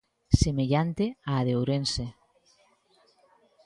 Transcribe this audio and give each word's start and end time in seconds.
Semellante 0.41 1.05
á 1.31 1.35
de 1.47 1.53
Ourense. 1.59 2.05